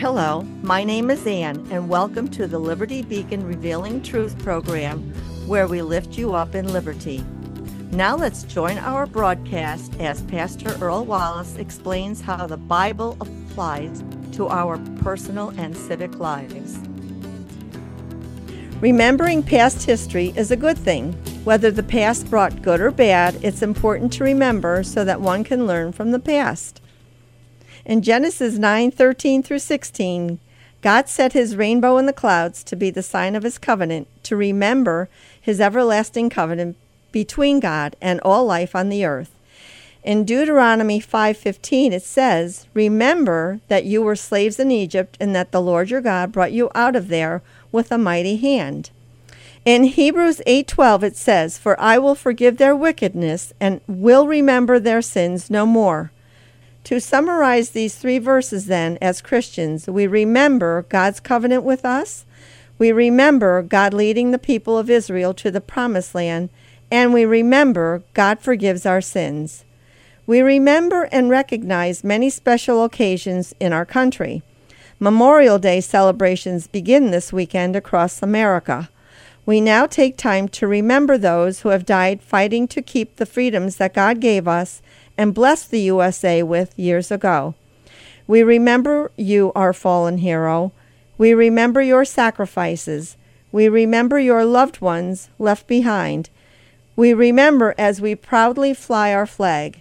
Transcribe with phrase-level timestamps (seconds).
[0.00, 5.12] Hello, my name is Ann, and welcome to the Liberty Beacon Revealing Truth program,
[5.46, 7.22] where we lift you up in liberty.
[7.92, 14.02] Now let's join our broadcast as Pastor Earl Wallace explains how the Bible applies
[14.32, 16.78] to our personal and civic lives.
[18.80, 21.12] Remembering past history is a good thing.
[21.44, 25.66] Whether the past brought good or bad, it's important to remember so that one can
[25.66, 26.79] learn from the past.
[27.84, 30.38] In Genesis 9:13 through 16,
[30.82, 34.36] God set his rainbow in the clouds to be the sign of his covenant, to
[34.36, 35.08] remember
[35.40, 36.76] his everlasting covenant
[37.12, 39.30] between God and all life on the earth.
[40.02, 45.60] In Deuteronomy 5:15 it says, "Remember that you were slaves in Egypt and that the
[45.60, 48.90] Lord your God brought you out of there with a mighty hand."
[49.64, 55.02] In Hebrews 8:12 it says, "For I will forgive their wickedness and will remember their
[55.02, 56.10] sins no more."
[56.84, 62.24] To summarize these three verses, then, as Christians, we remember God's covenant with us,
[62.78, 66.48] we remember God leading the people of Israel to the promised land,
[66.90, 69.64] and we remember God forgives our sins.
[70.26, 74.42] We remember and recognize many special occasions in our country.
[74.98, 78.88] Memorial Day celebrations begin this weekend across America.
[79.50, 83.78] We now take time to remember those who have died fighting to keep the freedoms
[83.78, 84.80] that God gave us
[85.18, 87.56] and blessed the USA with years ago.
[88.28, 90.70] We remember you, our fallen hero.
[91.18, 93.16] We remember your sacrifices.
[93.50, 96.30] We remember your loved ones left behind.
[96.94, 99.80] We remember as we proudly fly our flag.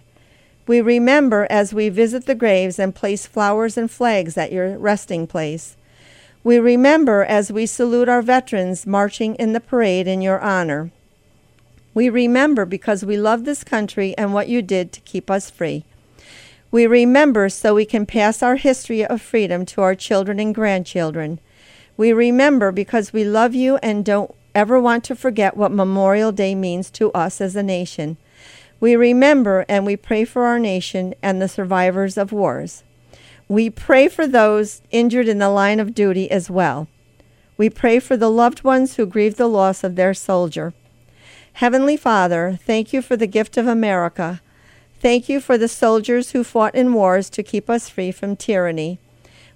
[0.65, 5.27] We remember as we visit the graves and place flowers and flags at your resting
[5.27, 5.77] place.
[6.41, 10.89] We remember as we salute our veterans marching in the parade in your honor.
[11.93, 15.83] We remember because we love this country and what you did to keep us free.
[16.71, 21.39] We remember so we can pass our history of freedom to our children and grandchildren.
[21.97, 26.55] We remember because we love you and don't ever want to forget what Memorial Day
[26.55, 28.15] means to us as a nation.
[28.79, 32.83] We remember and we pray for our nation and the survivors of wars.
[33.49, 36.87] We pray for those injured in the line of duty as well.
[37.57, 40.71] We pray for the loved ones who grieve the loss of their soldier.
[41.53, 44.39] Heavenly Father, thank you for the gift of America.
[45.01, 48.99] Thank you for the soldiers who fought in wars to keep us free from tyranny.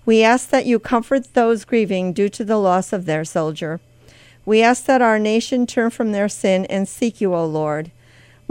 [0.07, 3.79] We ask that you comfort those grieving due to the loss of their soldier.
[4.43, 7.91] We ask that our nation turn from their sin and seek you, O Lord.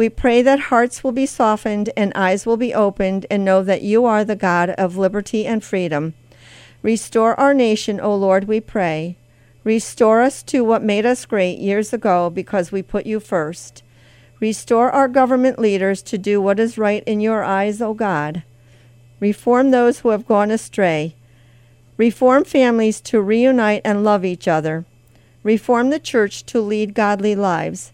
[0.03, 3.83] We pray that hearts will be softened and eyes will be opened and know that
[3.83, 6.15] you are the God of liberty and freedom.
[6.83, 9.17] Restore our nation, O Lord, we pray.
[9.63, 13.85] Restore us to what made us great years ago because we put you first.
[14.41, 18.43] Restore our government leaders to do what is right in your eyes, O God.
[19.21, 21.15] Reform those who have gone astray.
[21.97, 24.85] Reform families to reunite and love each other.
[25.45, 27.93] Reform the church to lead godly lives.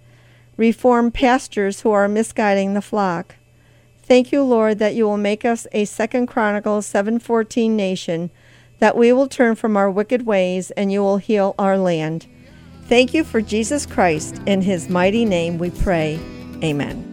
[0.58, 3.36] Reform pastors who are misguiding the flock.
[4.02, 8.30] Thank you, Lord, that you will make us a Second Chronicles 7:14 nation
[8.80, 12.26] that we will turn from our wicked ways and you will heal our land.
[12.88, 14.40] Thank you for Jesus Christ.
[14.46, 16.18] In his mighty name we pray.
[16.64, 17.04] Amen.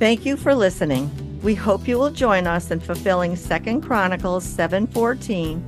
[0.00, 1.08] Thank you for listening.
[1.40, 5.62] We hope you will join us in fulfilling 2 Chronicles 7:14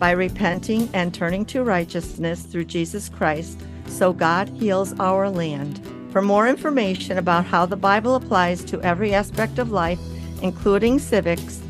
[0.00, 3.60] by repenting and turning to righteousness through Jesus Christ
[3.90, 5.80] so God heals our land.
[6.12, 10.00] For more information about how the Bible applies to every aspect of life,
[10.42, 11.60] including civics,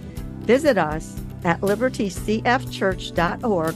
[0.41, 3.75] visit us at libertycfchurch.org.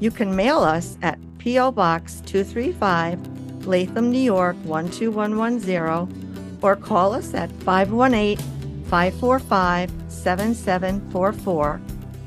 [0.00, 1.72] You can mail us at P.O.
[1.72, 8.36] Box 235, Latham, New York 12110, or call us at 518
[8.84, 11.80] 545 7744.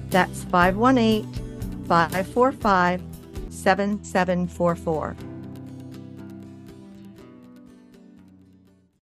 [0.09, 3.01] That's 518 545
[3.49, 5.15] 7744.